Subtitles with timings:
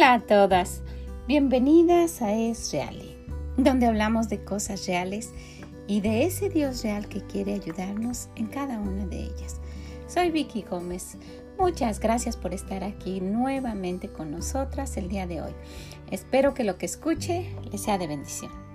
[0.00, 0.80] Hola a todas,
[1.28, 3.18] bienvenidas a Es Reali,
[3.58, 5.28] donde hablamos de cosas reales
[5.86, 9.60] y de ese Dios real que quiere ayudarnos en cada una de ellas.
[10.06, 11.18] Soy Vicky Gómez.
[11.58, 15.52] Muchas gracias por estar aquí nuevamente con nosotras el día de hoy.
[16.10, 18.69] Espero que lo que escuche les sea de bendición.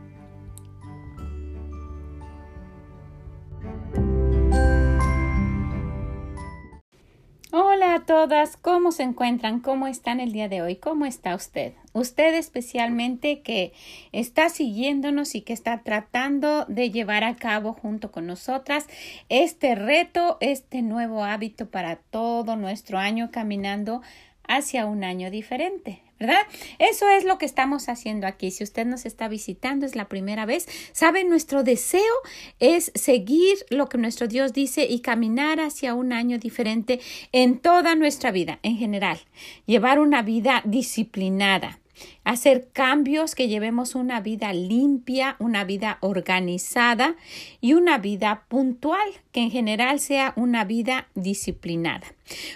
[8.28, 9.60] Todas, ¿cómo se encuentran?
[9.60, 10.78] ¿Cómo están el día de hoy?
[10.78, 11.74] ¿Cómo está usted?
[11.94, 13.72] Usted especialmente que
[14.14, 18.88] está siguiéndonos y que está tratando de llevar a cabo junto con nosotras
[19.30, 24.02] este reto, este nuevo hábito para todo nuestro año caminando
[24.48, 26.02] hacia un año diferente.
[26.20, 26.42] ¿Verdad?
[26.80, 28.52] Eso es lo que estamos haciendo aquí.
[28.52, 32.02] Si usted nos está visitando, es la primera vez, sabe, nuestro deseo
[32.60, 37.00] es seguir lo que nuestro Dios dice y caminar hacia un año diferente
[37.32, 39.20] en toda nuestra vida, en general.
[39.66, 41.80] Llevar una vida disciplinada
[42.24, 47.16] hacer cambios que llevemos una vida limpia, una vida organizada
[47.62, 52.08] y una vida puntual, que en general sea una vida disciplinada.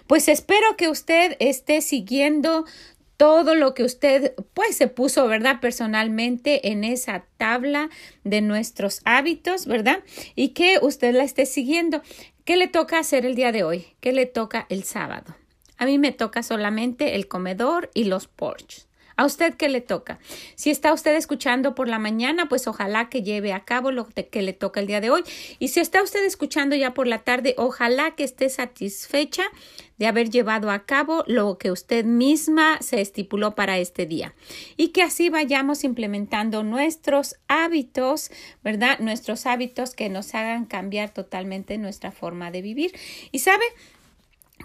[0.07, 2.65] Pues espero que usted esté siguiendo
[3.19, 5.59] todo lo que usted pues se puso, ¿verdad?
[5.59, 7.89] Personalmente en esa tabla
[8.23, 10.05] de nuestros hábitos, ¿verdad?
[10.35, 12.01] Y que usted la esté siguiendo.
[12.45, 13.87] ¿Qué le toca hacer el día de hoy?
[13.99, 15.35] ¿Qué le toca el sábado?
[15.77, 18.88] A mí me toca solamente el comedor y los porches.
[19.19, 20.17] ¿A usted qué le toca?
[20.55, 24.41] Si está usted escuchando por la mañana, pues ojalá que lleve a cabo lo que
[24.41, 25.23] le toca el día de hoy.
[25.59, 29.43] Y si está usted escuchando ya por la tarde, ojalá que esté satisfecha
[29.97, 34.33] de haber llevado a cabo lo que usted misma se estipuló para este día.
[34.77, 38.31] Y que así vayamos implementando nuestros hábitos,
[38.63, 38.99] ¿verdad?
[38.99, 42.93] Nuestros hábitos que nos hagan cambiar totalmente nuestra forma de vivir.
[43.33, 43.65] Y sabe,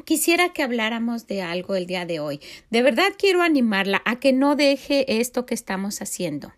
[0.04, 2.40] Quisiera que habláramos de algo el día de hoy.
[2.70, 6.52] De verdad quiero animarla a que no deje esto que estamos haciendo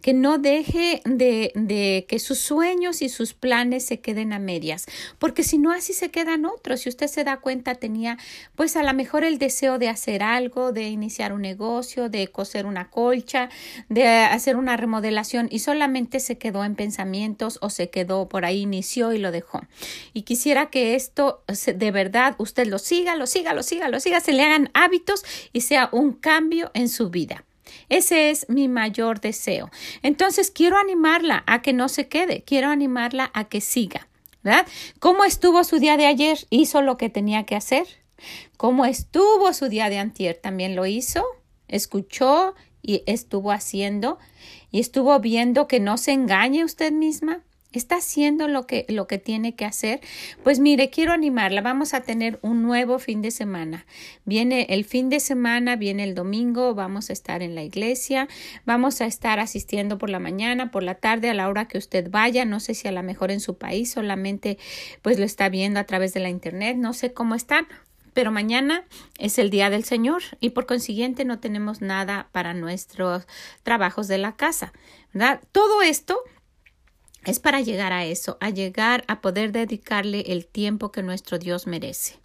[0.00, 4.86] que no deje de, de, que sus sueños y sus planes se queden a medias,
[5.18, 6.80] porque si no así se quedan otros.
[6.80, 8.18] Si usted se da cuenta, tenía
[8.54, 12.66] pues a lo mejor el deseo de hacer algo, de iniciar un negocio, de coser
[12.66, 13.48] una colcha,
[13.88, 18.60] de hacer una remodelación y solamente se quedó en pensamientos o se quedó por ahí,
[18.60, 19.62] inició y lo dejó.
[20.12, 24.20] Y quisiera que esto de verdad usted lo siga, lo siga, lo siga, lo siga,
[24.20, 27.44] se le hagan hábitos y sea un cambio en su vida.
[27.88, 29.70] Ese es mi mayor deseo.
[30.02, 34.08] Entonces quiero animarla a que no se quede, quiero animarla a que siga.
[34.42, 34.66] ¿Verdad?
[35.00, 36.38] ¿Cómo estuvo su día de ayer?
[36.50, 37.86] ¿Hizo lo que tenía que hacer?
[38.56, 40.36] ¿Cómo estuvo su día de antier?
[40.36, 41.24] ¿También lo hizo?
[41.68, 44.18] ¿Escuchó y estuvo haciendo?
[44.70, 47.42] ¿Y estuvo viendo que no se engañe usted misma?
[47.78, 50.00] Está haciendo lo que, lo que tiene que hacer,
[50.42, 51.60] pues mire, quiero animarla.
[51.60, 53.86] Vamos a tener un nuevo fin de semana.
[54.24, 58.28] Viene el fin de semana, viene el domingo, vamos a estar en la iglesia,
[58.64, 62.10] vamos a estar asistiendo por la mañana, por la tarde, a la hora que usted
[62.10, 62.44] vaya.
[62.44, 64.58] No sé si a lo mejor en su país solamente
[65.02, 67.66] pues lo está viendo a través de la internet, no sé cómo están,
[68.16, 68.84] pero mañana
[69.18, 73.26] es el día del Señor y por consiguiente no tenemos nada para nuestros
[73.62, 74.72] trabajos de la casa,
[75.12, 75.40] ¿verdad?
[75.52, 76.18] Todo esto
[77.26, 81.66] es para llegar a eso, a llegar a poder dedicarle el tiempo que nuestro Dios
[81.66, 82.18] merece.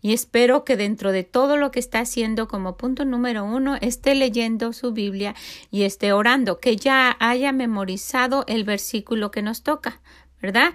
[0.00, 4.14] Y espero que dentro de todo lo que está haciendo como punto número uno esté
[4.14, 5.34] leyendo su Biblia
[5.70, 10.00] y esté orando, que ya haya memorizado el versículo que nos toca,
[10.42, 10.72] ¿verdad?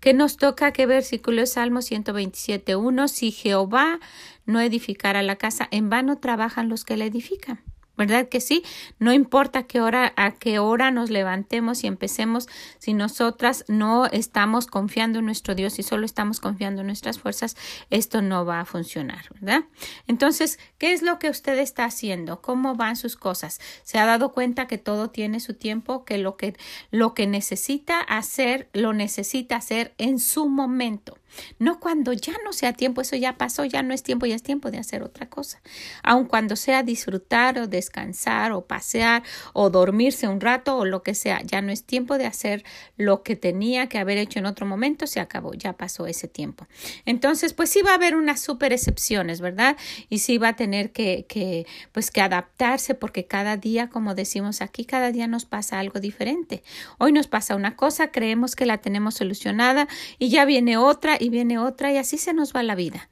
[0.00, 0.72] Que nos toca?
[0.72, 3.08] ¿Qué versículo es Salmo 127.1?
[3.08, 3.98] Si Jehová
[4.44, 7.60] no edificara la casa, en vano trabajan los que la edifican.
[7.96, 8.62] ¿Verdad que sí?
[8.98, 12.46] No importa qué hora, a qué hora nos levantemos y empecemos,
[12.78, 17.56] si nosotras no estamos confiando en nuestro Dios y solo estamos confiando en nuestras fuerzas,
[17.90, 19.64] esto no va a funcionar, ¿verdad?
[20.06, 22.42] Entonces, ¿qué es lo que usted está haciendo?
[22.42, 23.60] ¿Cómo van sus cosas?
[23.82, 26.54] ¿Se ha dado cuenta que todo tiene su tiempo, que lo que,
[26.90, 31.18] lo que necesita hacer, lo necesita hacer en su momento?
[31.58, 34.42] No cuando ya no sea tiempo, eso ya pasó, ya no es tiempo, ya es
[34.42, 35.60] tiempo de hacer otra cosa.
[36.02, 39.22] Aun cuando sea disfrutar o descansar o pasear
[39.52, 42.64] o dormirse un rato o lo que sea, ya no es tiempo de hacer
[42.96, 46.66] lo que tenía que haber hecho en otro momento, se acabó, ya pasó ese tiempo.
[47.04, 49.76] Entonces, pues sí va a haber unas super excepciones, ¿verdad?
[50.08, 54.60] Y sí va a tener que, que pues que adaptarse porque cada día, como decimos
[54.60, 56.62] aquí, cada día nos pasa algo diferente.
[56.98, 61.25] Hoy nos pasa una cosa, creemos que la tenemos solucionada y ya viene otra y
[61.28, 63.08] viene otra y así se nos va la vida.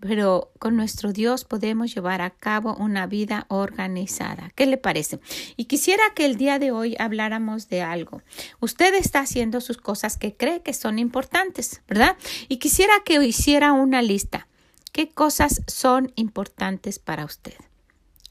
[0.00, 4.50] Pero con nuestro Dios podemos llevar a cabo una vida organizada.
[4.56, 5.20] ¿Qué le parece?
[5.56, 8.22] Y quisiera que el día de hoy habláramos de algo.
[8.58, 12.16] Usted está haciendo sus cosas que cree que son importantes, ¿verdad?
[12.48, 14.48] Y quisiera que hiciera una lista.
[14.90, 17.54] ¿Qué cosas son importantes para usted?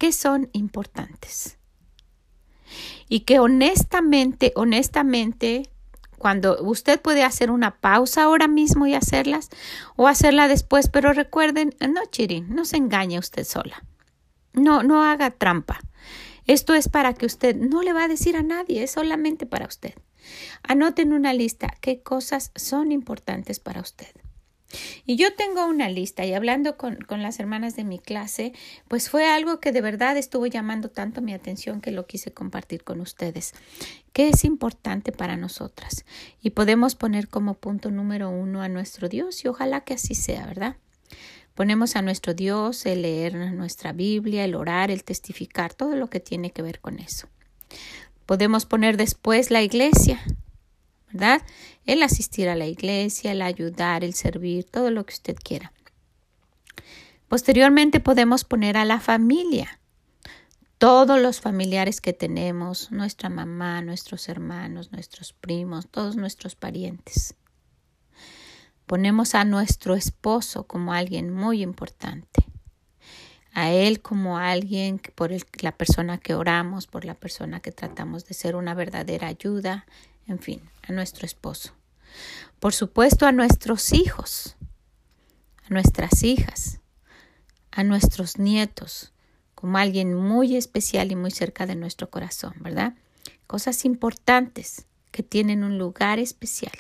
[0.01, 1.59] que son importantes.
[3.07, 5.69] Y que honestamente, honestamente,
[6.21, 9.49] cuando usted puede hacer una pausa ahora mismo y hacerlas
[9.95, 13.83] o hacerla después, pero recuerden, no chirin, no se engañe usted sola.
[14.53, 15.79] No, no haga trampa.
[16.45, 19.65] Esto es para que usted no le va a decir a nadie, es solamente para
[19.65, 19.95] usted.
[20.63, 24.11] Anoten una lista qué cosas son importantes para usted.
[25.05, 28.53] Y yo tengo una lista y hablando con, con, las hermanas de mi clase,
[28.87, 32.83] pues fue algo que de verdad estuvo llamando tanto mi atención que lo quise compartir
[32.83, 33.53] con ustedes.
[34.13, 36.05] ¿Qué es importante para nosotras?
[36.41, 40.45] Y podemos poner como punto número uno a nuestro Dios y ojalá que así sea,
[40.45, 40.75] ¿verdad?
[41.55, 46.19] Ponemos a nuestro Dios el leer nuestra Biblia, el orar, el testificar, todo lo que
[46.19, 47.27] tiene que ver con eso.
[48.25, 50.21] Podemos poner después la iglesia,
[51.11, 51.41] ¿verdad?
[51.85, 55.73] El asistir a la iglesia, el ayudar, el servir, todo lo que usted quiera.
[57.27, 59.79] Posteriormente podemos poner a la familia,
[60.77, 67.35] todos los familiares que tenemos, nuestra mamá, nuestros hermanos, nuestros primos, todos nuestros parientes.
[68.87, 72.45] Ponemos a nuestro esposo como alguien muy importante,
[73.53, 75.31] a él como alguien por
[75.61, 79.85] la persona que oramos, por la persona que tratamos de ser una verdadera ayuda,
[80.31, 81.73] en fin, a nuestro esposo.
[82.59, 84.55] Por supuesto, a nuestros hijos,
[85.65, 86.79] a nuestras hijas,
[87.71, 89.13] a nuestros nietos,
[89.55, 92.95] como alguien muy especial y muy cerca de nuestro corazón, ¿verdad?
[93.47, 96.73] Cosas importantes que tienen un lugar especial.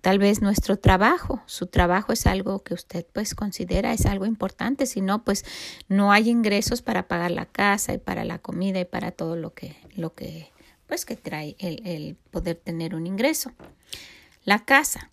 [0.00, 4.86] Tal vez nuestro trabajo, su trabajo es algo que usted pues considera es algo importante,
[4.86, 5.44] si no pues
[5.88, 9.54] no hay ingresos para pagar la casa y para la comida y para todo lo
[9.54, 10.52] que lo que
[10.88, 13.52] pues que trae el, el poder tener un ingreso.
[14.44, 15.10] La casa.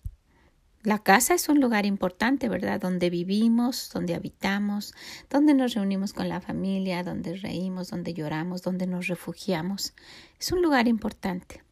[0.82, 2.80] La casa es un lugar importante, ¿verdad?
[2.80, 4.94] Donde vivimos, donde habitamos,
[5.28, 9.94] donde nos reunimos con la familia, donde reímos, donde lloramos, donde nos refugiamos.
[10.38, 11.62] Es un lugar importante.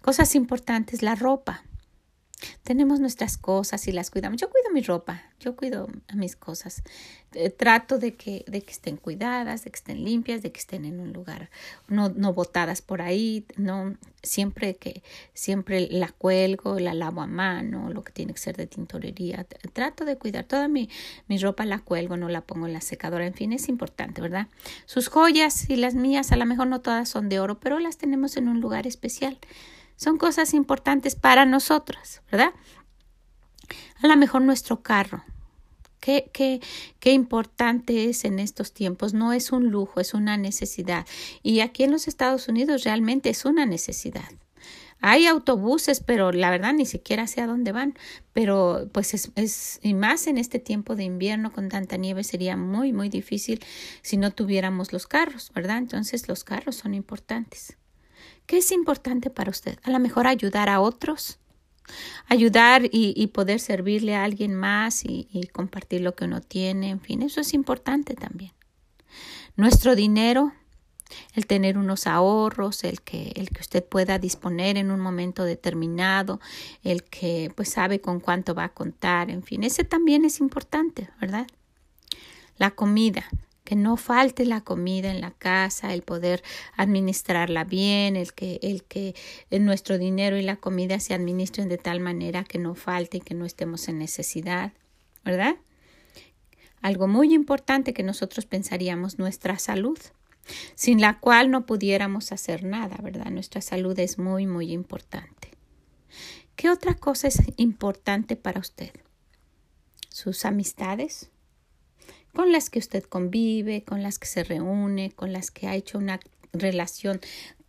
[0.00, 1.62] Cosas importantes, la ropa.
[2.62, 4.40] Tenemos nuestras cosas y las cuidamos.
[4.40, 6.82] Yo cuido mi ropa, yo cuido mis cosas.
[7.34, 10.84] Eh, trato de que, de que estén cuidadas, de que estén limpias, de que estén
[10.84, 11.50] en un lugar,
[11.88, 15.02] no, no botadas por ahí, no siempre que
[15.34, 19.46] siempre la cuelgo, la lavo a mano, lo que tiene que ser de tintorería.
[19.72, 20.88] Trato de cuidar toda mi,
[21.26, 24.48] mi ropa la cuelgo, no la pongo en la secadora, en fin, es importante, ¿verdad?
[24.86, 27.98] Sus joyas y las mías, a lo mejor no todas son de oro, pero las
[27.98, 29.38] tenemos en un lugar especial.
[29.98, 32.52] Son cosas importantes para nosotras, ¿verdad?
[34.00, 35.24] A lo mejor nuestro carro.
[35.98, 36.60] Qué, qué,
[37.00, 39.12] qué importante es en estos tiempos.
[39.12, 41.04] No es un lujo, es una necesidad.
[41.42, 44.30] Y aquí en los Estados Unidos realmente es una necesidad.
[45.00, 47.98] Hay autobuses, pero la verdad ni siquiera sé a dónde van.
[48.32, 52.56] Pero pues es, es, y más en este tiempo de invierno con tanta nieve sería
[52.56, 53.58] muy, muy difícil
[54.02, 55.78] si no tuviéramos los carros, ¿verdad?
[55.78, 57.76] Entonces los carros son importantes.
[58.48, 59.78] ¿Qué es importante para usted?
[59.82, 61.38] A lo mejor ayudar a otros,
[62.28, 66.98] ayudar y, poder servirle a alguien más y, y, compartir lo que uno tiene, en
[66.98, 68.52] fin, eso es importante también.
[69.56, 70.54] Nuestro dinero,
[71.34, 76.40] el tener unos ahorros, el que, el que usted pueda disponer en un momento determinado,
[76.82, 81.10] el que pues sabe con cuánto va a contar, en fin, ese también es importante,
[81.20, 81.46] ¿verdad?
[82.56, 83.26] La comida,
[83.68, 86.42] que no falte la comida en la casa, el poder
[86.78, 89.14] administrarla bien, el que, el que
[89.50, 93.34] nuestro dinero y la comida se administren de tal manera que no falte y que
[93.34, 94.72] no estemos en necesidad,
[95.22, 95.56] ¿verdad?
[96.80, 99.98] Algo muy importante que nosotros pensaríamos, nuestra salud,
[100.74, 103.26] sin la cual no pudiéramos hacer nada, ¿verdad?
[103.26, 105.50] Nuestra salud es muy, muy importante.
[106.56, 108.92] ¿Qué otra cosa es importante para usted?
[110.08, 111.28] Sus amistades,
[112.38, 115.98] con las que usted convive, con las que se reúne, con las que ha hecho
[115.98, 116.20] una
[116.52, 117.20] relación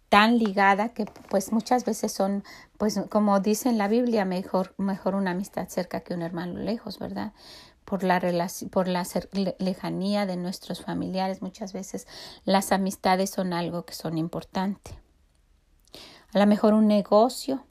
[0.09, 2.43] tan ligada que pues muchas veces son
[2.77, 6.99] pues como dice en la Biblia mejor mejor una amistad cerca que un hermano lejos,
[6.99, 7.33] ¿verdad?
[7.83, 8.21] Por la
[8.69, 9.07] por la
[9.57, 12.05] lejanía de nuestros familiares, muchas veces
[12.45, 14.91] las amistades son algo que son importante.
[16.31, 17.65] A lo mejor un negocio,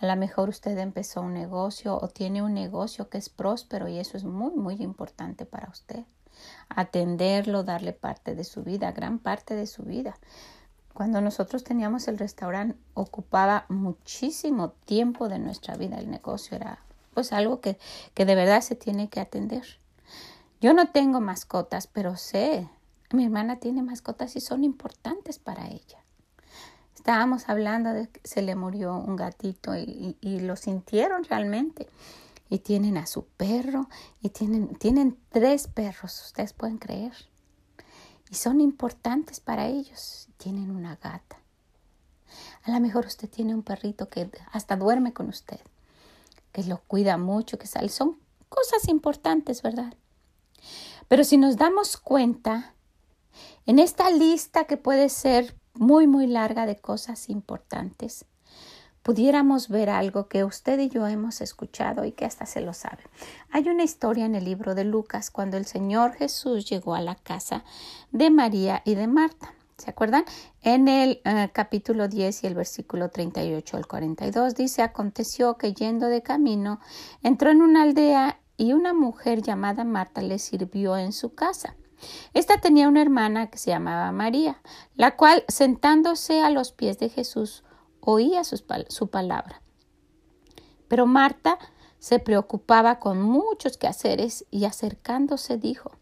[0.00, 3.98] a lo mejor usted empezó un negocio o tiene un negocio que es próspero y
[3.98, 6.04] eso es muy, muy importante para usted.
[6.70, 10.16] Atenderlo, darle parte de su vida, gran parte de su vida.
[10.94, 15.98] Cuando nosotros teníamos el restaurante ocupaba muchísimo tiempo de nuestra vida.
[15.98, 16.78] El negocio era
[17.12, 17.78] pues algo que,
[18.14, 19.64] que de verdad se tiene que atender.
[20.62, 22.68] Yo no tengo mascotas, pero sé,
[23.12, 25.99] mi hermana tiene mascotas y son importantes para ella.
[27.10, 31.88] Estábamos hablando de que se le murió un gatito y, lo sintieron realmente.
[32.48, 33.88] Y tienen a su perro
[34.22, 37.12] y tienen, tienen tres perros, ustedes pueden creer.
[38.30, 40.28] y son importantes para ellos.
[40.36, 41.40] Tienen una gata.
[42.62, 45.58] A lo mejor usted tiene un perrito que hasta duerme con usted,
[46.52, 47.88] que lo cuida mucho, que sale.
[47.88, 49.94] Son cosas importantes, ¿verdad?
[51.08, 52.72] Pero si nos damos cuenta,
[53.66, 58.26] en esta lista que puede ser muy, muy larga de cosas importantes,
[59.02, 63.02] pudiéramos ver algo que usted y yo hemos escuchado y que hasta se lo sabe.
[63.50, 67.14] Hay una historia en el libro de Lucas cuando el Señor Jesús llegó a la
[67.14, 67.64] casa
[68.12, 69.54] de María y de Marta.
[69.78, 70.24] ¿Se acuerdan?
[70.60, 76.08] En el eh, capítulo 10 y el versículo 38 al 42 dice, aconteció que yendo
[76.08, 76.78] de camino,
[77.22, 81.74] entró en una aldea y una mujer llamada Marta le sirvió en su casa.
[82.34, 84.60] Esta tenía una hermana que se llamaba María,
[84.96, 87.64] la cual, sentándose a los pies de Jesús,
[88.00, 89.62] oía su palabra.
[90.88, 91.58] Pero Marta
[92.00, 95.92] se preocupaba con muchos quehaceres y acercándose dijo,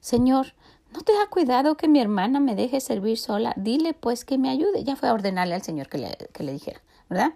[0.00, 0.54] Señor,
[0.92, 3.52] ¿no te da cuidado que mi hermana me deje servir sola?
[3.56, 4.84] Dile pues que me ayude.
[4.84, 6.80] Ya fue a ordenarle al Señor que le, que le dijera,
[7.10, 7.34] ¿verdad?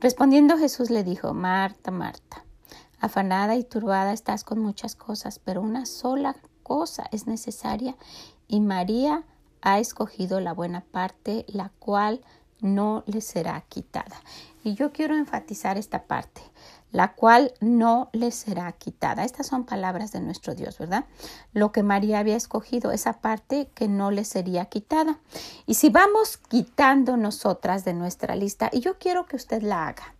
[0.00, 2.44] Respondiendo Jesús le dijo, Marta, Marta,
[3.00, 7.96] afanada y turbada estás con muchas cosas, pero una sola cosa es necesaria
[8.48, 9.24] y María
[9.62, 12.20] ha escogido la buena parte, la cual
[12.60, 14.20] no le será quitada.
[14.64, 16.40] Y yo quiero enfatizar esta parte,
[16.92, 19.24] la cual no le será quitada.
[19.24, 21.06] Estas son palabras de nuestro Dios, ¿verdad?
[21.52, 25.18] Lo que María había escogido, esa parte que no le sería quitada.
[25.66, 30.14] Y si vamos quitando nosotras de nuestra lista, y yo quiero que usted la haga,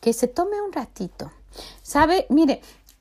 [0.00, 1.32] que se tome un ratito.
[1.82, 2.26] ¿Sabe?
[2.28, 2.60] Mire,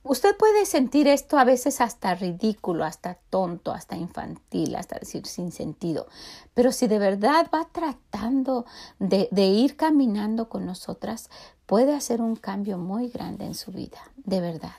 [0.10, 5.52] Usted puede sentir esto a veces hasta ridículo, hasta tonto, hasta infantil, hasta decir sin
[5.52, 6.08] sentido.
[6.54, 8.66] Pero si de verdad va tratando
[9.00, 11.30] de, ir caminando con nosotras,
[11.66, 14.78] puede hacer un cambio muy grande en su vida, de verdad.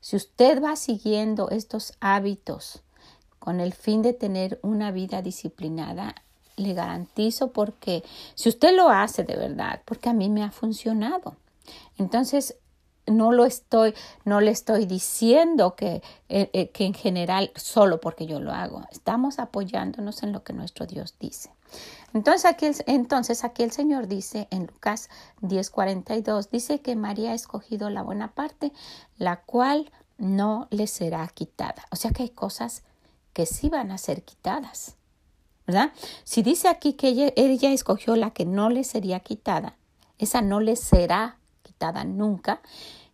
[0.00, 2.82] Si usted va siguiendo estos hábitos
[3.38, 6.16] con el fin de tener una vida disciplinada,
[6.56, 8.02] le garantizo porque
[8.34, 11.36] si usted lo hace de verdad, porque a mí me ha funcionado.
[11.98, 12.56] Entonces,
[13.06, 13.94] no lo estoy,
[14.24, 18.82] no le estoy diciendo que, eh, eh, que en general solo porque yo lo hago.
[18.90, 21.50] Estamos apoyándonos en lo que nuestro Dios dice.
[22.14, 25.08] Entonces aquí, el, entonces aquí el Señor dice en Lucas
[25.42, 28.72] 10:42, dice que María ha escogido la buena parte,
[29.18, 31.84] la cual no le será quitada.
[31.90, 32.82] O sea que hay cosas
[33.32, 34.96] que sí van a ser quitadas.
[35.66, 35.92] ¿Verdad?
[36.22, 39.76] Si dice aquí que ella, ella escogió la que no le sería quitada,
[40.16, 41.38] esa no le será
[42.06, 42.60] nunca,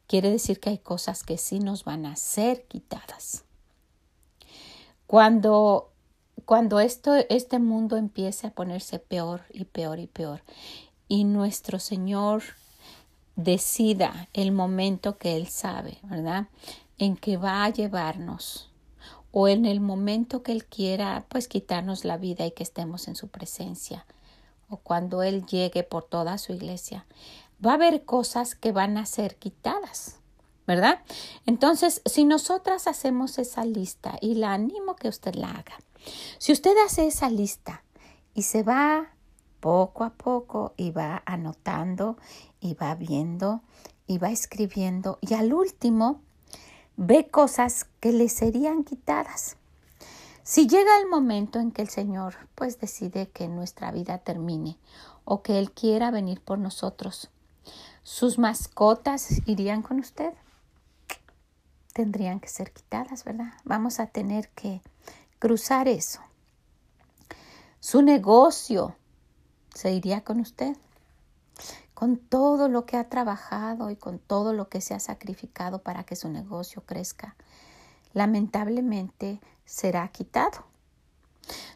[0.07, 3.45] quiere decir que hay cosas que sí nos van a ser quitadas.
[5.07, 5.91] Cuando,
[6.45, 10.43] cuando esto, este mundo empiece a ponerse peor y peor y peor,
[11.09, 12.43] y nuestro Señor
[13.37, 16.49] decida el momento que Él sabe, ¿verdad?
[16.99, 18.73] En que va a llevarnos
[19.33, 23.17] o en el momento que Él quiera, pues quitarnos la vida y que estemos en
[23.17, 24.05] su presencia,
[24.69, 27.07] o cuando Él llegue por toda su iglesia,
[27.65, 30.21] va a haber cosas que van a ser quitadas,
[30.67, 31.01] ¿verdad?
[31.47, 35.79] Entonces, si nosotras hacemos esa lista, y la animo que usted la haga,
[36.39, 37.85] si usted hace esa lista
[38.35, 39.11] y se va
[39.61, 42.17] poco a poco y va anotando
[42.61, 43.63] y va viendo
[44.09, 46.21] y va escribiendo y al último
[46.97, 49.57] ve cosas que le serían quitadas.
[50.43, 54.79] Si llega el momento en que el Señor pues decide que nuestra vida termine
[55.25, 57.31] o que Él quiera venir por nosotros,
[58.03, 60.33] sus mascotas irían con usted.
[61.93, 63.53] Tendrían que ser quitadas, ¿verdad?
[63.65, 64.81] Vamos a tener que
[65.39, 66.21] cruzar eso.
[67.81, 68.97] Su negocio
[69.75, 70.77] se iría con usted.
[71.95, 76.03] Con todo lo que ha trabajado y con todo lo que se ha sacrificado para
[76.05, 77.37] que su negocio crezca,
[78.13, 80.65] lamentablemente será quitado.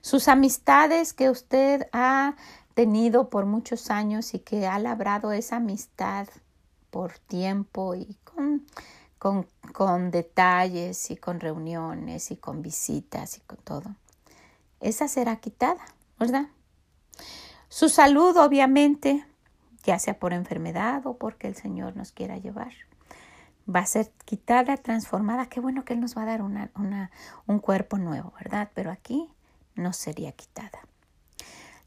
[0.00, 2.35] Sus amistades que usted ha
[2.76, 6.28] tenido por muchos años y que ha labrado esa amistad
[6.90, 8.66] por tiempo y con,
[9.18, 13.97] con, con detalles y con reuniones y con visitas y con todo.
[14.80, 15.83] Esa será quitada,
[16.18, 16.49] ¿verdad?
[17.71, 19.25] Su salud, obviamente,
[19.85, 22.75] ya sea por enfermedad o porque el Señor nos quiera llevar,
[23.75, 25.47] va a ser quitada, transformada.
[25.47, 27.11] Qué bueno que Él nos va a dar una, una,
[27.47, 28.71] un cuerpo nuevo, ¿verdad?
[28.75, 29.33] Pero aquí
[29.76, 30.87] no sería quitada.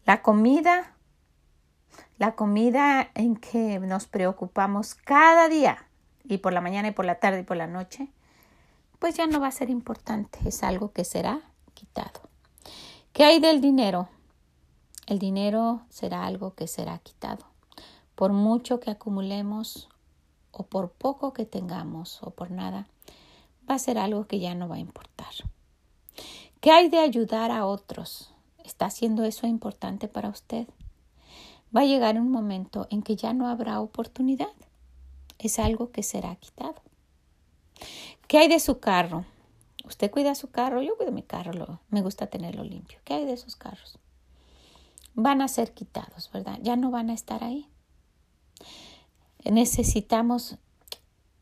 [0.09, 0.95] La comida,
[2.17, 5.85] la comida en que nos preocupamos cada día,
[6.23, 8.07] y por la mañana y por la tarde y por la noche,
[8.97, 11.41] pues ya no va a ser importante, es algo que será
[11.75, 12.21] quitado.
[13.13, 14.09] ¿Qué hay del dinero?
[15.05, 17.45] El dinero será algo que será quitado.
[18.15, 19.89] Por mucho que acumulemos
[20.49, 22.87] o por poco que tengamos o por nada,
[23.69, 25.35] va a ser algo que ya no va a importar.
[26.61, 28.28] ¿Qué hay de ayudar a otros?
[28.69, 30.67] ¿Está haciendo eso importante para usted?
[31.75, 34.53] Va a llegar un momento en que ya no habrá oportunidad.
[35.39, 36.75] Es algo que será quitado.
[38.27, 39.25] ¿Qué hay de su carro?
[39.85, 42.99] Usted cuida su carro, yo cuido mi carro, me gusta tenerlo limpio.
[43.05, 43.97] ¿Qué hay de esos carros?
[45.15, 46.59] Van a ser quitados, ¿verdad?
[46.61, 47.67] Ya no van a estar ahí.
[49.45, 50.57] Necesitamos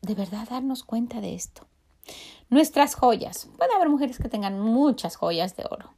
[0.00, 1.66] de verdad darnos cuenta de esto.
[2.48, 3.50] Nuestras joyas.
[3.58, 5.92] Puede haber mujeres que tengan muchas joyas de oro,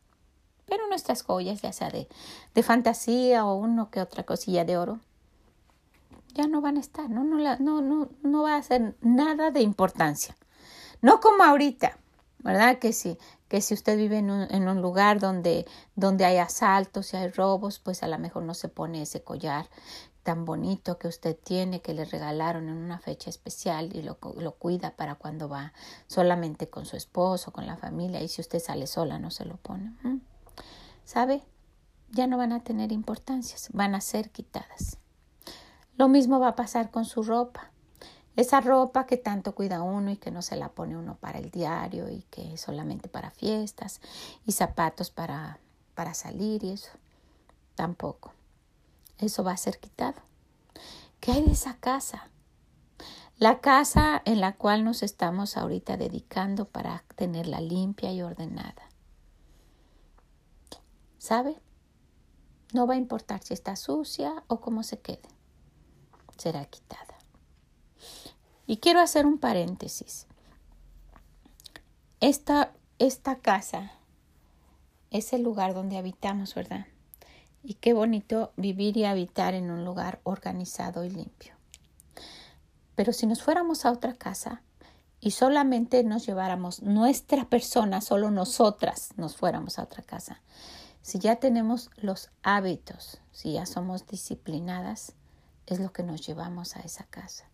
[0.90, 2.06] nuestras joyas, ya sea de,
[2.54, 5.00] de fantasía o uno que otra cosilla de oro,
[6.35, 9.62] ya no van a estar, no, no, no, no, no va a ser nada de
[9.62, 10.37] importancia.
[11.00, 11.97] No como ahorita,
[12.40, 12.78] ¿verdad?
[12.78, 13.18] Que si,
[13.49, 15.66] que si usted vive en un, en un lugar donde,
[15.97, 19.68] donde hay asaltos y hay robos, pues a lo mejor no se pone ese collar
[20.23, 24.52] tan bonito que usted tiene, que le regalaron en una fecha especial y lo, lo,
[24.52, 25.73] cuida para cuando va
[26.06, 29.56] solamente con su esposo, con la familia, y si usted sale sola no se lo
[29.56, 29.92] pone.
[31.04, 31.42] ¿Sabe?
[32.11, 34.99] Ya no van a tener importancia, van a ser quitadas.
[35.97, 37.71] Lo mismo va a pasar con su ropa.
[38.37, 41.50] Esa ropa que tanto cuida uno y que no se la pone uno para el
[41.50, 44.00] diario y que solamente para fiestas
[44.47, 45.59] y zapatos para,
[45.95, 46.90] para salir y eso.
[47.75, 48.33] Tampoco.
[49.19, 50.21] Eso va a ser quitado.
[51.21, 52.30] ¿Qué hay de esa casa?
[53.37, 58.89] La casa en la cual nos estamos ahorita dedicando para tenerla limpia y ordenada.
[61.21, 61.61] ¿Sabe?
[62.73, 65.29] No va a importar si está sucia o cómo se quede.
[66.39, 67.19] Será quitada.
[68.67, 70.27] Y quiero hacer un paréntesis.
[72.21, 73.93] Esta, esta casa
[75.11, 76.87] es el lugar donde habitamos, ¿verdad?
[77.62, 81.53] Y qué bonito vivir y habitar en un lugar organizado y limpio.
[82.94, 84.62] Pero si nos fuéramos a otra casa
[85.21, 90.40] y solamente nos lleváramos nuestra persona, solo nosotras nos fuéramos a otra casa,
[91.03, 95.15] si ya tenemos los hábitos, si ya somos disciplinadas,
[95.67, 97.51] es lo que nos llevamos a esa casa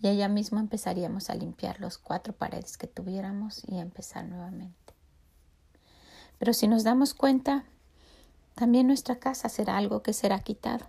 [0.00, 4.94] y allá mismo empezaríamos a limpiar los cuatro paredes que tuviéramos y a empezar nuevamente.
[6.38, 7.64] Pero si nos damos cuenta,
[8.54, 10.86] también nuestra casa será algo que será quitado.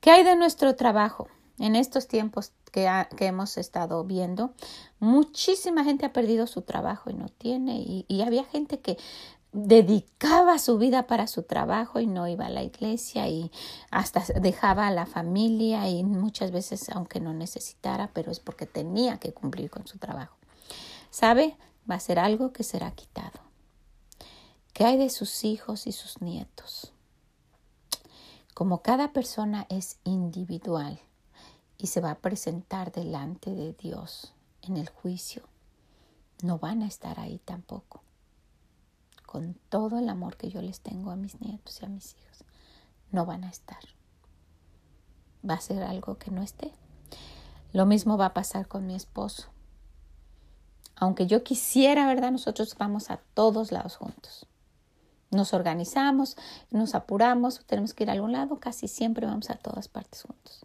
[0.00, 1.28] ¿Qué hay de nuestro trabajo?
[1.58, 4.54] En estos tiempos que, que hemos estado viendo,
[5.00, 8.96] muchísima gente ha perdido su trabajo y no tiene, y, y había gente que
[9.52, 13.50] dedicaba su vida para su trabajo y no iba a la iglesia y
[13.90, 19.18] hasta dejaba a la familia y muchas veces aunque no necesitara, pero es porque tenía
[19.18, 20.36] que cumplir con su trabajo.
[21.10, 21.56] ¿Sabe?
[21.90, 23.40] Va a ser algo que será quitado.
[24.74, 26.92] ¿Qué hay de sus hijos y sus nietos?
[28.54, 31.00] Como cada persona es individual
[31.78, 35.42] y se va a presentar delante de Dios en el juicio,
[36.42, 38.02] no van a estar ahí tampoco
[39.28, 42.44] con todo el amor que yo les tengo a mis nietos y a mis hijos,
[43.12, 43.78] no van a estar.
[45.48, 46.72] Va a ser algo que no esté.
[47.74, 49.48] Lo mismo va a pasar con mi esposo.
[50.96, 52.32] Aunque yo quisiera, ¿verdad?
[52.32, 54.46] Nosotros vamos a todos lados juntos.
[55.30, 56.38] Nos organizamos,
[56.70, 60.64] nos apuramos, tenemos que ir a algún lado, casi siempre vamos a todas partes juntos.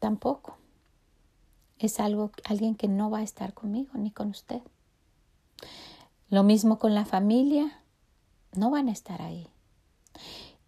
[0.00, 0.58] Tampoco.
[1.78, 4.60] Es algo, alguien que no va a estar conmigo ni con usted.
[6.30, 7.82] Lo mismo con la familia,
[8.54, 9.48] no van a estar ahí.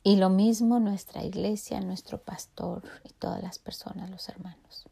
[0.02, 4.86] Y lo mismo nuestra iglesia, nuestro pastor y todas las personas, los hermanos.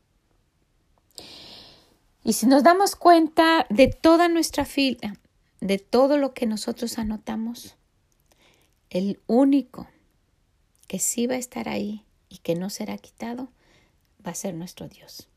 [2.24, 5.16] Y si nos damos cuenta de toda nuestra fila,
[5.60, 7.76] de todo lo que nosotros anotamos,
[8.90, 9.86] el único
[10.86, 13.48] que sí va a estar ahí y que no será quitado
[14.26, 15.28] va a ser nuestro Dios.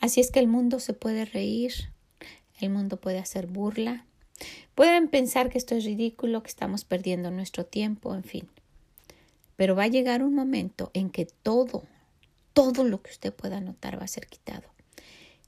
[0.00, 1.72] Así es que el mundo se puede reír,
[2.60, 4.06] el mundo puede hacer burla,
[4.74, 8.48] Pueden pensar que esto es ridículo, que estamos perdiendo nuestro tiempo, en fin.
[9.56, 11.82] Pero va a llegar un momento en que todo,
[12.52, 14.68] todo lo que usted pueda notar va a ser quitado.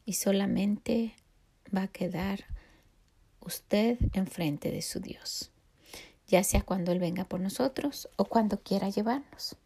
[0.04, 1.14] Y solamente
[1.74, 2.44] va a quedar
[3.40, 5.50] usted enfrente de su Dios,
[6.26, 9.56] ya sea cuando Él venga por nosotros o cuando quiera llevarnos.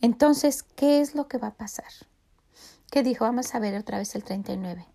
[0.00, 1.90] Entonces, ¿qué es lo que va a pasar?
[2.90, 3.24] ¿Qué dijo?
[3.24, 4.86] Vamos a ver otra vez el 39.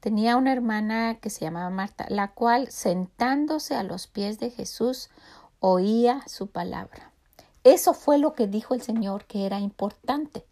[0.00, 5.10] Tenía una hermana que se llamaba Marta, la cual sentándose a los pies de Jesús
[5.60, 7.12] oía su palabra.
[7.64, 10.46] Eso fue lo que dijo el Señor que era importante,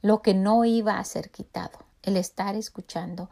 [0.00, 3.28] lo que no iba a ser quitado, el estar escuchando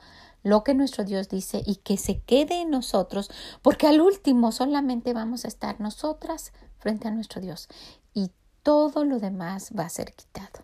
[0.46, 5.12] lo que nuestro Dios dice y que se quede en nosotros, porque al último solamente
[5.12, 7.66] vamos a estar nosotras frente a nuestro Dios
[8.14, 8.30] y
[8.62, 10.62] todo lo demás va a ser quitado.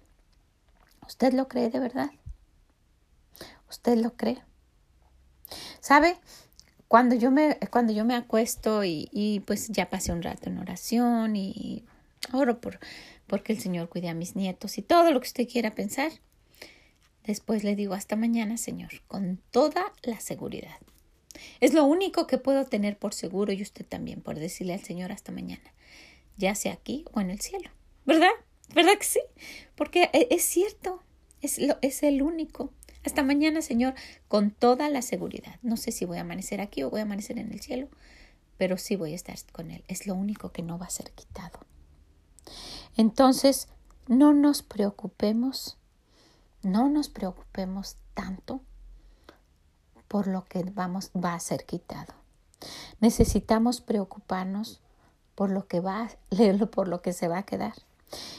[1.09, 2.13] ¿Usted lo cree de verdad?
[3.69, 4.45] ¿Usted lo cree?
[5.83, 6.17] ¿Sabe?
[6.93, 10.59] cuando yo me, cuando yo me acuesto y, y pues ya pasé un rato en
[10.59, 11.87] oración y
[12.35, 12.79] oro por
[13.27, 16.13] porque el Señor cuide a mis nietos y todo lo que usted quiera pensar.
[17.25, 20.77] Después le digo hasta mañana, Señor, con toda la seguridad.
[21.61, 25.13] Es lo único que puedo tener por seguro y usted también por decirle al Señor
[25.13, 25.73] hasta mañana,
[26.37, 27.71] ya sea aquí o en el cielo.
[28.05, 28.33] ¿Verdad?
[28.75, 29.21] ¿Verdad que sí?
[29.77, 31.03] Porque e, es cierto,
[31.41, 32.71] es, lo, es el único.
[33.05, 33.95] Hasta mañana, Señor,
[34.29, 35.57] con toda la seguridad.
[35.63, 37.89] No sé si voy a amanecer aquí o voy a amanecer en el cielo,
[38.59, 39.85] pero sí voy a estar con Él.
[39.89, 41.61] Es lo único que no va a ser quitado.
[42.97, 43.69] Entonces,
[44.09, 45.79] no nos preocupemos,
[46.63, 48.61] no nos preocupemos tanto
[50.09, 52.13] por lo que vamos, va a ser quitado.
[53.01, 54.81] Necesitamos preocuparnos
[55.35, 56.11] por lo que va,
[56.71, 57.75] por lo que se va a quedar.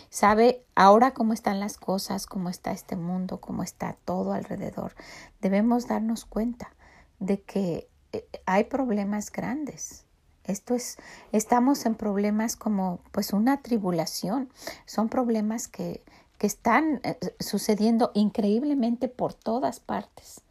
[0.10, 4.94] Sabe, ahora cómo están las cosas, cómo está este mundo, cómo está todo alrededor,
[5.42, 6.74] debemos darnos cuenta
[7.20, 10.06] de que eh, hay problemas grandes.
[10.44, 10.98] Esto es,
[11.32, 14.50] estamos en problemas como pues una tribulación.
[14.86, 16.04] Son problemas que,
[16.38, 20.42] que están eh, sucediendo increíblemente por todas partes.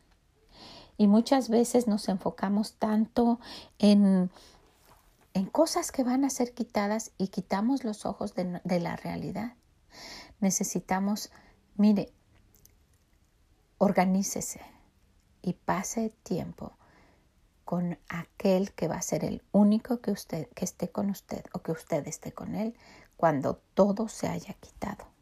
[0.96, 3.38] Y muchas veces nos enfocamos tanto
[3.78, 4.30] en,
[5.34, 9.54] en cosas que van a ser quitadas y quitamos los ojos de, la realidad.
[10.40, 11.30] Necesitamos,
[11.76, 12.12] mire,
[13.78, 14.60] organícese
[15.42, 16.72] y pase tiempo
[17.64, 21.60] con aquel que va a ser el único que usted que esté con usted o
[21.60, 22.76] que usted esté con él
[23.16, 25.12] cuando todo se haya quitado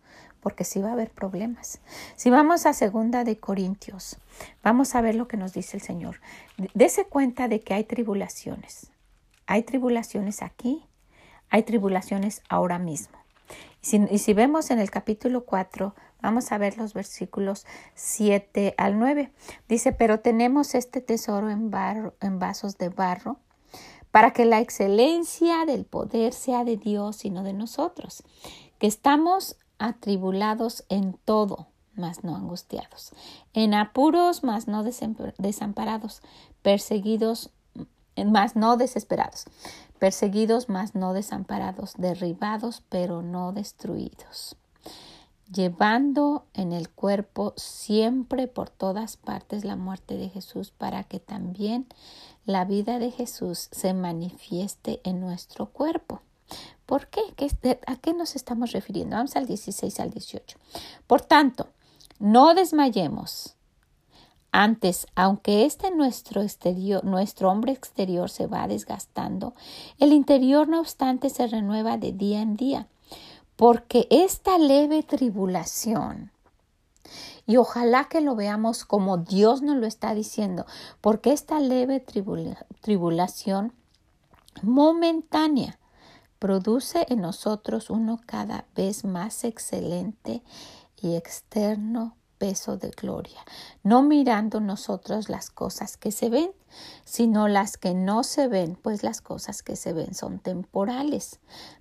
[0.41, 1.81] porque sí va a haber problemas.
[2.17, 4.17] Si vamos a segunda de Corintios,
[4.63, 6.21] vamos a ver lo que nos dice el Señor.
[6.75, 8.91] Dese cuenta de que hay tribulaciones.
[9.51, 10.87] Hay tribulaciones aquí,
[11.49, 13.19] hay tribulaciones ahora mismo.
[13.83, 19.33] Y si, vemos en el capítulo 4, vamos a ver los versículos 7 al 9.
[19.69, 23.41] Dice, pero tenemos este tesoro en, barro, en vasos de barro
[24.13, 28.23] para que la excelencia del poder sea de Dios y no de nosotros,
[28.79, 33.11] que estamos atribulados en todo, mas no angustiados,
[33.53, 36.23] en apuros, mas no desamparados,
[36.63, 37.51] perseguidos,
[38.27, 39.45] mas no desesperados,
[39.99, 44.57] perseguidos, mas no desamparados, derribados, pero no destruidos,
[45.53, 51.87] llevando en el cuerpo siempre por todas partes la muerte de Jesús, para que también
[52.45, 56.23] la vida de Jesús se manifieste en nuestro cuerpo.
[56.87, 57.21] ¿Por qué?
[57.87, 59.17] ¿A qué nos estamos refiriendo?
[59.17, 60.59] Vamos al 16 al 18.
[61.07, 61.69] Por tanto,
[62.19, 63.55] no desmayemos.
[64.53, 69.55] Antes, aunque este nuestro exterior, nuestro hombre exterior se va desgastando,
[69.99, 72.89] el interior no obstante se renueva de día en día,
[73.55, 76.33] porque esta leve tribulación,
[77.47, 80.67] y ojalá que lo veamos como Dios nos lo está diciendo,
[81.01, 82.05] porque esta leve
[82.81, 83.73] tribulación
[84.63, 85.79] momentánea
[86.41, 90.43] produce en nosotros uno cada vez más excelente
[91.01, 93.45] y externo peso de gloria,
[93.83, 96.51] no mirando nosotros las cosas que se ven,
[97.05, 101.39] sino las que no se ven, pues las cosas que se ven son temporales,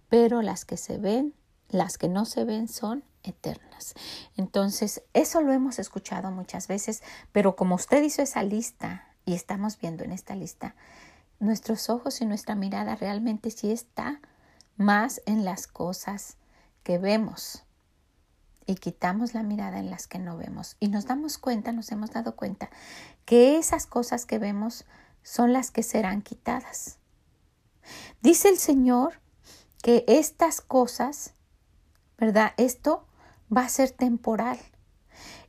[0.10, 1.34] pero las que se ven,
[1.70, 3.94] las que no se ven son eternas.
[4.36, 9.80] Entonces, eso lo hemos escuchado muchas veces, pero como usted hizo esa lista y estamos
[9.80, 10.76] viendo en esta lista,
[11.40, 14.20] nuestros ojos y nuestra mirada realmente sí está
[14.76, 16.36] más en las cosas
[16.84, 17.64] que vemos
[18.70, 22.12] y quitamos la mirada en las que no vemos y nos damos cuenta, nos hemos
[22.12, 22.70] dado cuenta
[23.26, 24.86] que esas cosas que vemos
[25.24, 27.00] son las que serán quitadas.
[28.22, 29.22] Dice el Señor
[29.82, 31.34] que estas cosas,
[32.20, 32.52] ¿verdad?
[32.58, 33.08] Esto
[33.52, 34.60] va a ser temporal.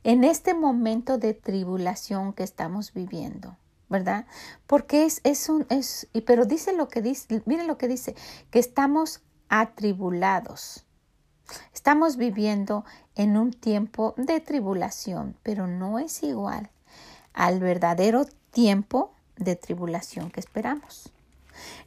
[0.03, 3.55] En este momento de tribulación que estamos viviendo,
[3.87, 4.25] ¿verdad?
[4.65, 8.15] Porque es, es un, es, pero dice lo que dice, miren lo que dice,
[8.49, 10.87] que estamos atribulados.
[11.73, 12.85] Estamos viviendo
[13.15, 16.69] en un tiempo de tribulación, pero no es igual
[17.33, 21.11] al verdadero tiempo de tribulación que esperamos.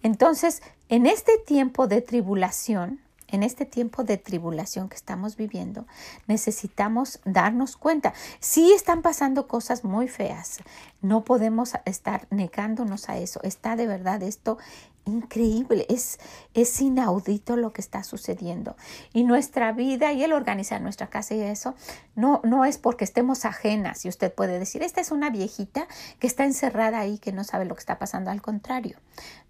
[0.02, 5.86] Entonces, en este tiempo de tribulación, en este tiempo de tribulación que estamos viviendo,
[6.26, 8.12] necesitamos darnos cuenta.
[8.38, 10.58] Sí están pasando cosas muy feas.
[11.02, 13.40] No podemos estar negándonos a eso.
[13.42, 14.58] Está de verdad esto
[15.06, 16.18] increíble, es,
[16.54, 18.76] es inaudito lo que está sucediendo.
[19.12, 21.74] Y nuestra vida y el organizar nuestra casa y eso,
[22.14, 25.86] no, no es porque estemos ajenas y usted puede decir, esta es una viejita
[26.18, 28.30] que está encerrada ahí, que no sabe lo que está pasando.
[28.30, 28.98] Al contrario,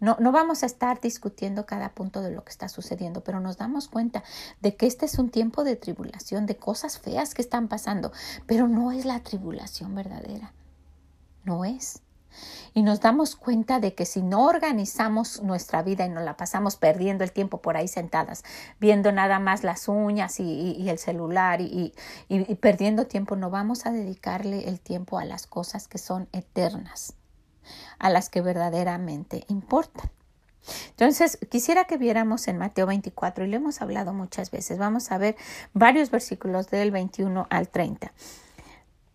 [0.01, 3.57] no, no vamos a estar discutiendo cada punto de lo que está sucediendo, pero nos
[3.57, 4.25] damos cuenta
[4.61, 8.13] de que este es un tiempo de tribulación, de cosas feas que están pasando,
[8.47, 10.53] pero no es la tribulación verdadera.
[11.45, 12.04] No es.
[12.75, 16.77] Y nos damos cuenta de que si no organizamos nuestra vida y nos la pasamos
[16.77, 18.45] perdiendo el tiempo por ahí sentadas,
[18.81, 21.95] viendo nada más las uñas y, el celular y,
[22.29, 27.15] y perdiendo tiempo, no vamos a dedicarle el tiempo a las cosas que son eternas,
[27.99, 30.11] a las que verdaderamente importan.
[30.91, 34.79] Entonces, quisiera que viéramos en Mateo 24, y lo hemos hablado muchas veces.
[34.79, 35.37] Vamos a ver
[35.73, 38.13] varios versículos del 21 al 30.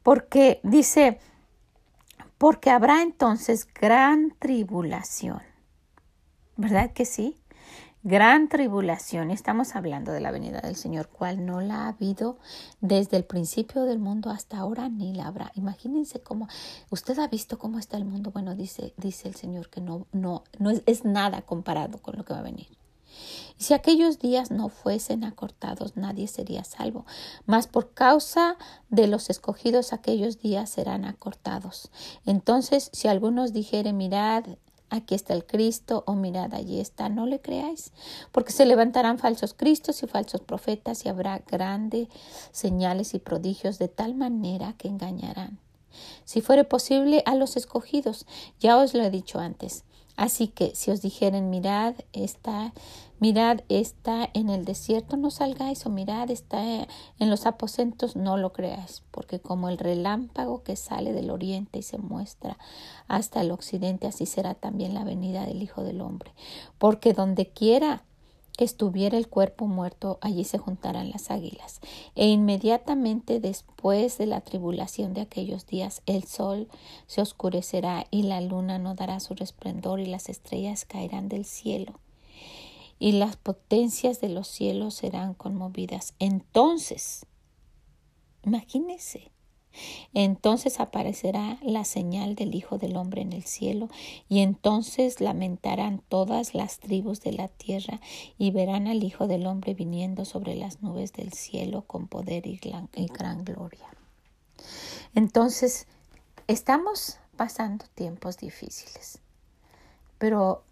[0.03, 1.19] Porque dice,
[2.39, 5.41] porque habrá entonces gran tribulación.
[6.55, 7.37] ¿Verdad que sí?
[8.01, 9.29] Gran tribulación.
[9.29, 12.39] Estamos hablando de la venida del Señor, cual no la ha habido
[12.79, 15.51] desde el principio del mundo hasta ahora, ni la habrá.
[15.55, 16.47] Imagínense cómo,
[16.89, 18.31] usted ha visto cómo está el mundo.
[18.31, 22.23] Bueno, dice, dice el Señor que no, no, no es, es nada comparado con lo
[22.23, 22.78] que va a venir.
[23.57, 27.05] Y si aquellos días no fuesen acortados, nadie sería salvo.
[27.45, 28.57] Mas por causa
[28.89, 31.91] de los escogidos, aquellos días serán acortados.
[32.25, 34.45] Entonces, si algunos dijeren, mirad,
[34.89, 37.91] aquí está el Cristo, o mirad, allí está, no le creáis,
[38.31, 42.07] porque se levantarán falsos cristos y falsos profetas, y habrá grandes
[42.51, 45.59] señales y prodigios de tal manera que engañarán.
[46.25, 48.25] Si fuere posible a los escogidos,
[48.59, 49.83] ya os lo he dicho antes.
[50.15, 52.73] Así que si os dijeren, mirad, está
[53.19, 58.53] Mirad, está en el desierto, no salgáis, o mirad, está en los aposentos, no lo
[58.53, 62.57] creáis, porque como el relámpago que sale del oriente y se muestra
[63.09, 66.31] hasta el occidente, así será también la venida del Hijo del Hombre.
[66.77, 68.03] Porque donde quiera
[68.57, 71.81] que estuviera el cuerpo muerto, allí se juntarán las águilas.
[72.15, 76.69] E inmediatamente después de la tribulación de aquellos días, el sol
[77.07, 81.99] se oscurecerá y la luna no dará su resplandor y las estrellas caerán del cielo
[82.99, 86.13] y las potencias de los cielos serán conmovidas.
[86.19, 87.25] Entonces,
[88.43, 89.31] imagínese,
[90.13, 93.89] entonces aparecerá la señal del Hijo del Hombre en el cielo,
[94.27, 98.01] y entonces lamentarán todas las tribus de la tierra,
[98.37, 102.57] y verán al Hijo del Hombre viniendo sobre las nubes del cielo con poder y
[102.57, 103.87] gran, y gran gloria.
[105.15, 105.87] Entonces,
[106.47, 109.19] estamos pasando tiempos difíciles,
[110.17, 110.63] pero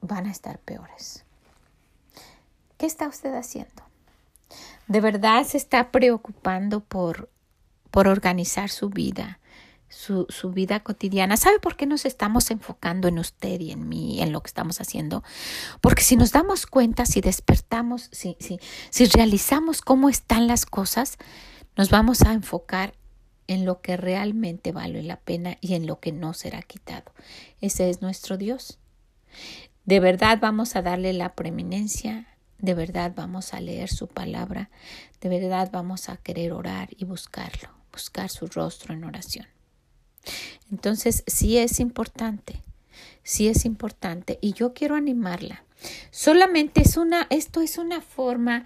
[0.00, 1.24] van a estar peores.
[2.78, 3.82] ¿Qué está usted haciendo?
[4.88, 7.30] ¿De verdad se está preocupando por,
[7.90, 9.38] por organizar su vida,
[9.88, 11.36] su, su, vida cotidiana?
[11.36, 14.80] ¿Sabe por qué nos estamos enfocando en usted y en mí, en lo que estamos
[14.80, 15.22] haciendo?
[15.80, 18.58] Porque si nos damos cuenta, si despertamos, si, si,
[18.90, 21.18] si realizamos cómo están las cosas,
[21.76, 22.94] nos vamos a enfocar
[23.46, 27.12] en lo que realmente vale la pena y en lo que no será quitado.
[27.60, 28.78] Ese es nuestro Dios.
[29.84, 32.26] De verdad vamos a darle la preeminencia,
[32.58, 34.70] de verdad vamos a leer su palabra,
[35.20, 39.46] de verdad vamos a querer orar y buscarlo, buscar su rostro en oración.
[40.70, 42.62] Entonces, sí es importante,
[43.22, 45.64] sí es importante y yo quiero animarla.
[46.10, 48.64] Solamente es una, esto es una forma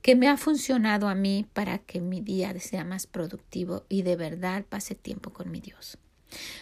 [0.00, 4.16] que me ha funcionado a mí para que mi día sea más productivo y de
[4.16, 5.98] verdad pase tiempo con mi Dios.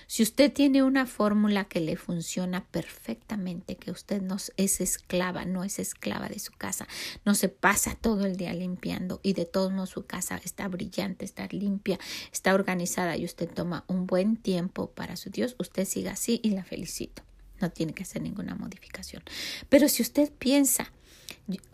[0.07, 5.64] Si usted tiene una fórmula que le funciona perfectamente, que usted no es esclava, no
[5.64, 6.87] es esclava de su casa,
[7.24, 11.24] no se pasa todo el día limpiando y de todos modos su casa está brillante,
[11.24, 11.98] está limpia,
[12.33, 16.50] está organizada y usted toma un buen tiempo para su Dios, usted siga así y
[16.50, 17.22] la felicito.
[17.61, 19.22] No tiene que hacer ninguna modificación.
[19.68, 20.92] Pero si usted piensa,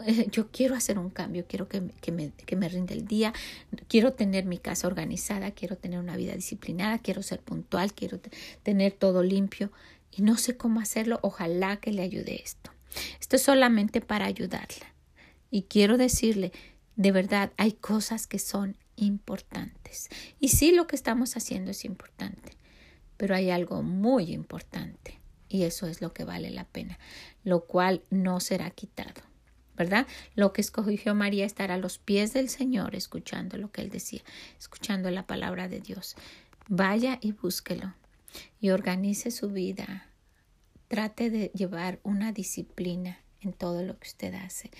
[0.07, 3.33] eh, yo, quiero hacer un cambio, quiero que, que, me, que me rinde el día,
[3.89, 8.21] quiero tener mi casa organizada, quiero tener una vida disciplinada, quiero ser puntual, quiero
[8.63, 9.71] tener todo limpio
[10.11, 12.71] y no sé cómo hacerlo, ojalá que le ayude esto.
[13.21, 14.95] Esto es solamente para ayudarla.
[15.51, 16.53] Y quiero decirle,
[16.97, 20.09] de verdad, hay cosas que son importantes.
[20.39, 22.57] Y sí, lo que estamos haciendo es importante,
[23.17, 26.99] pero hay algo muy importante y eso es lo que vale la pena,
[27.43, 29.21] lo cual no será quitado.
[29.81, 30.07] ¿Verdad?
[30.35, 34.21] Lo que escogió María estar a los pies del Señor, escuchando lo que él decía,
[34.59, 36.17] escuchando la palabra de Dios.
[36.69, 37.95] Vaya y búsquelo
[38.61, 40.07] y organice su vida.
[40.89, 44.71] Trate de llevar una disciplina en todo lo que usted hace.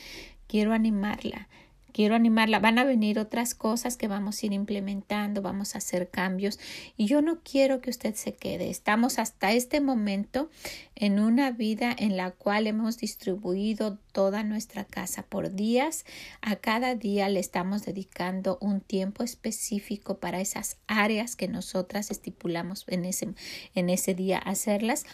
[0.47, 1.49] Quiero animarla
[1.93, 2.59] quiero animarla.
[2.59, 6.59] Van a venir otras cosas que vamos a ir implementando, vamos a hacer cambios
[6.97, 8.71] y yo no quiero que usted se quede.
[8.71, 10.51] Estamos hasta este momento
[10.95, 16.05] en una vida en la cual hemos distribuido toda nuestra casa por días.
[16.41, 22.85] A cada día le estamos dedicando un tiempo específico para esas áreas que nosotras estipulamos
[22.89, 23.35] en ese,
[23.75, 25.07] en ese día hacerlas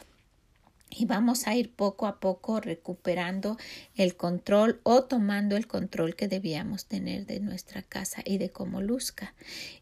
[0.91, 3.59] y vamos a ir poco a poco recuperando
[3.97, 8.81] el control o tomando el control que debíamos tener de nuestra casa y de cómo
[8.81, 9.35] luzca.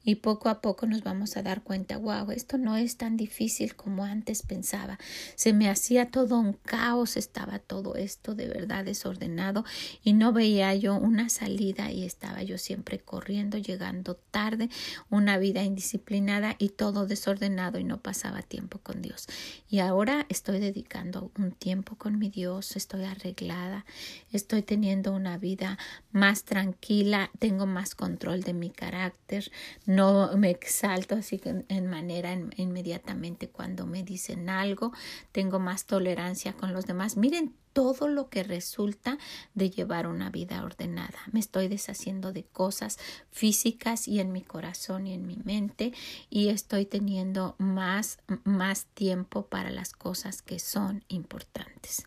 [0.02, 3.76] Y poco a poco nos vamos a dar cuenta, wow, esto no es tan difícil
[3.76, 4.98] como antes pensaba.
[5.36, 9.64] Se me hacía todo un caos, estaba todo esto de verdad desordenado
[10.02, 14.68] y no veía yo una salida y estaba yo siempre corriendo, llegando tarde,
[15.10, 19.26] una vida indisciplinada y todo desordenado y no pasaba tiempo con Dios.
[19.68, 20.58] Y ahora estoy
[21.02, 23.84] un tiempo con mi Dios, estoy arreglada,
[24.32, 25.78] estoy teniendo una vida
[26.12, 29.50] más tranquila, tengo más control de mi carácter,
[29.86, 34.92] no me exalto así en manera inmediatamente cuando me dicen algo,
[35.32, 37.16] tengo más tolerancia con los demás.
[37.16, 39.18] Miren todo lo que resulta
[39.52, 41.18] de llevar una vida ordenada.
[41.32, 42.98] Me estoy deshaciendo de cosas
[43.30, 45.92] físicas y en mi corazón y en mi mente
[46.30, 52.06] y estoy teniendo más, más tiempo para las cosas que son importantes.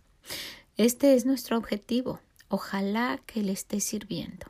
[0.77, 2.19] Este es nuestro objetivo.
[2.49, 4.47] Ojalá que le esté sirviendo.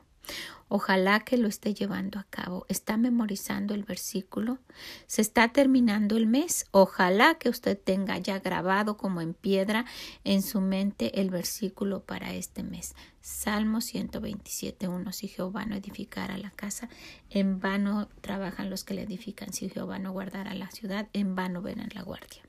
[0.68, 2.66] Ojalá que lo esté llevando a cabo.
[2.68, 4.58] Está memorizando el versículo.
[5.06, 6.66] Se está terminando el mes.
[6.70, 9.86] Ojalá que usted tenga ya grabado como en piedra
[10.24, 12.94] en su mente el versículo para este mes.
[13.20, 15.12] Salmo 127.1.
[15.12, 16.88] Si Jehová no edificara la casa,
[17.30, 19.52] en vano trabajan los que le edifican.
[19.52, 22.47] Si Jehová no guardara la ciudad, en vano ven en la guardia.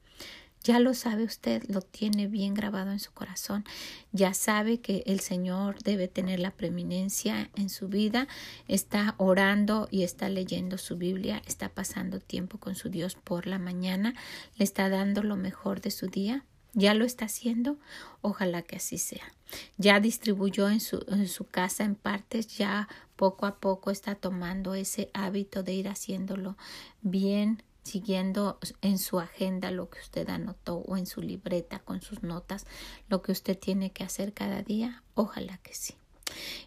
[0.63, 3.63] Ya lo sabe usted, lo tiene bien grabado en su corazón.
[4.11, 8.27] Ya sabe que el Señor debe tener la preeminencia en su vida.
[8.67, 11.41] Está orando y está leyendo su Biblia.
[11.45, 14.15] Está pasando tiempo con su Dios por la mañana.
[14.57, 16.43] Le está dando lo mejor de su día.
[16.73, 17.77] ¿Ya lo está haciendo?
[18.21, 19.33] Ojalá que así sea.
[19.77, 24.75] Ya distribuyó en su, en su casa en partes, ya poco a poco está tomando
[24.75, 26.57] ese hábito de ir haciéndolo
[27.01, 32.23] bien siguiendo en su agenda lo que usted anotó o en su libreta con sus
[32.23, 32.65] notas
[33.07, 35.03] lo que usted tiene que hacer cada día?
[35.15, 35.98] Ojalá que sí.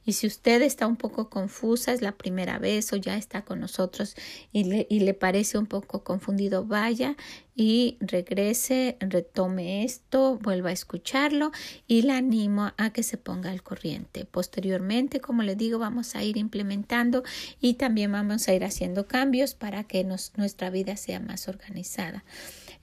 [0.05, 3.61] Y si usted está un poco confusa, es la primera vez o ya está con
[3.61, 4.17] nosotros
[4.53, 7.17] y le, y le parece un poco confundido, vaya
[7.55, 11.53] y regrese, retome esto, vuelva a escucharlo
[11.87, 14.25] y la animo a que se ponga al corriente.
[14.25, 17.23] Posteriormente, como le digo, vamos a ir implementando
[17.61, 22.25] y también vamos a ir haciendo cambios para que nos, nuestra vida sea más organizada.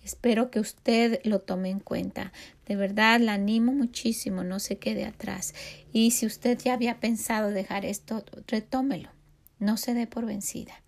[0.10, 2.34] Espero que usted lo tome en cuenta.
[2.66, 5.54] De verdad, la animo muchísimo, no se quede atrás.
[5.94, 9.12] Y si usted ya había pensado dejar esto, retómelo.
[9.60, 10.82] No se dé por vencida.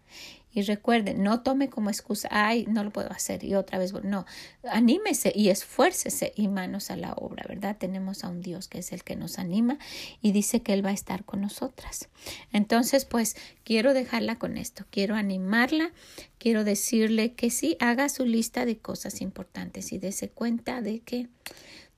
[0.54, 4.26] Y recuerden, no tome como excusa, ay, no lo puedo hacer y otra vez, no,
[4.70, 7.78] anímese y esfuércese y manos a la obra, ¿verdad?
[7.78, 9.80] Tenemos a un Dios que es el que nos anima
[10.22, 12.10] y dice que Él va a estar con nosotras.
[12.52, 15.92] Entonces, pues quiero dejarla con esto, quiero animarla,
[16.38, 21.30] quiero decirle que sí, haga su lista de cosas importantes y dése cuenta de que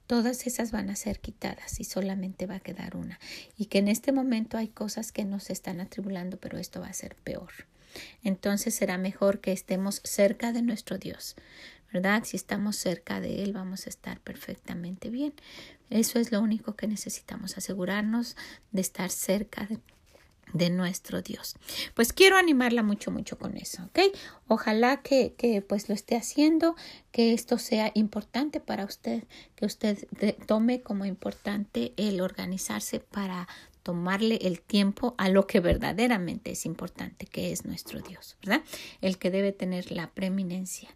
[0.06, 3.20] todas esas van a ser quitadas y solamente va a quedar una.
[3.58, 6.94] Y que en este momento hay cosas que nos están atribulando, pero esto va a
[6.94, 7.52] ser peor
[8.24, 11.36] entonces será mejor que estemos cerca de nuestro Dios,
[11.92, 12.24] ¿verdad?
[12.26, 15.34] Si estamos cerca de Él vamos a estar perfectamente bien.
[15.90, 18.36] Eso es lo único que necesitamos, asegurarnos
[18.72, 19.80] de estar cerca de,
[20.70, 21.56] nuestro Dios.
[21.96, 24.00] Pues quiero animarla mucho, mucho con eso, ¿ok?
[24.48, 26.76] Ojalá que, que, pues lo esté haciendo,
[27.12, 29.24] que esto sea importante para usted,
[29.56, 30.08] que usted
[30.46, 33.48] tome como importante el organizarse para
[33.84, 38.64] tomarle el tiempo a lo que verdaderamente es importante, que es nuestro Dios, ¿verdad?
[39.02, 40.90] El que debe tener la preeminencia,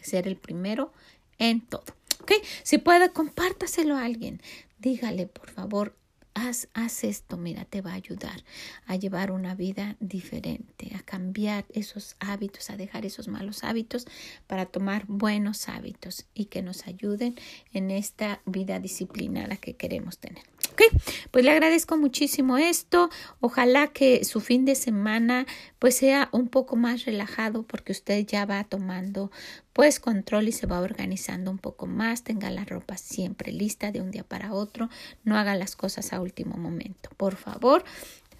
[0.00, 0.92] ser el primero
[1.38, 1.84] en todo.
[2.22, 2.32] ¿Ok?
[2.62, 4.40] Si puede, compártaselo a alguien.
[4.78, 5.94] Dígale, por favor,
[6.36, 8.44] haz, haz esto, mira, te va a ayudar
[8.86, 14.06] a llevar una vida diferente, a cambiar esos hábitos, a dejar esos malos hábitos
[14.46, 17.36] para tomar buenos hábitos y que nos ayuden
[17.72, 20.44] en esta vida disciplinada que queremos tener.
[20.72, 20.82] Ok,
[21.30, 23.10] pues le agradezco muchísimo esto.
[23.40, 25.46] Ojalá que su fin de semana
[25.78, 29.30] pues sea un poco más relajado porque usted ya va tomando
[29.72, 34.00] pues control y se va organizando un poco más, tenga la ropa siempre lista de
[34.00, 34.88] un día para otro,
[35.24, 37.10] no haga las cosas a último momento.
[37.16, 37.84] Por favor,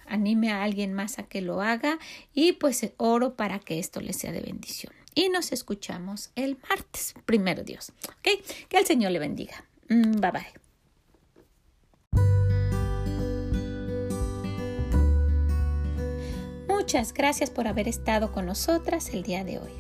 [0.07, 1.99] anime a alguien más a que lo haga
[2.33, 4.93] y pues oro para que esto le sea de bendición.
[5.15, 7.93] Y nos escuchamos el martes, primero Dios.
[8.09, 8.45] ¿Ok?
[8.69, 9.65] Que el Señor le bendiga.
[9.89, 10.66] Mm, bye bye.
[16.87, 19.73] Muchas gracias por haber estado con nosotras el día de hoy.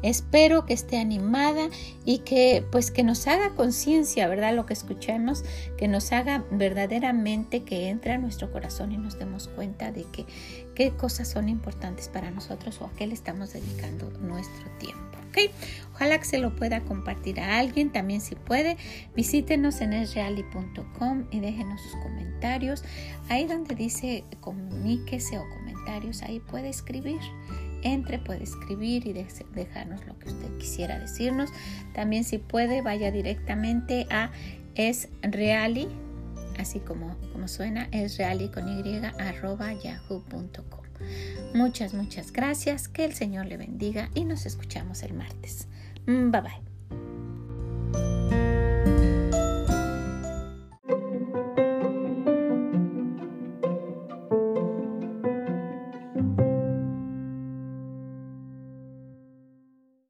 [0.00, 1.70] Espero que esté animada
[2.04, 4.54] y que pues que nos haga conciencia, ¿verdad?
[4.54, 5.42] Lo que escuchemos,
[5.76, 10.24] que nos haga verdaderamente que entre a nuestro corazón y nos demos cuenta de que
[10.76, 15.13] qué cosas son importantes para nosotros o a qué le estamos dedicando nuestro tiempo.
[15.94, 18.76] Ojalá que se lo pueda compartir a alguien, también si puede,
[19.14, 22.82] visítenos en esreali.com y déjenos sus comentarios.
[23.28, 27.20] Ahí donde dice comuníquese o comentarios, ahí puede escribir
[27.84, 31.50] entre, puede escribir y dejarnos lo que usted quisiera decirnos.
[31.92, 34.32] También si puede, vaya directamente a
[34.74, 35.88] esreali,
[36.58, 40.83] así como, como suena, esreali con y arroba yahoo.com.
[41.54, 45.66] Muchas, muchas gracias, que el Señor le bendiga y nos escuchamos el martes.
[46.06, 48.53] Mm, bye bye.